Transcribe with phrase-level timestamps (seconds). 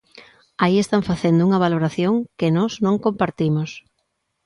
[0.63, 3.69] Aí están facendo unha valoración que nós non compartimos.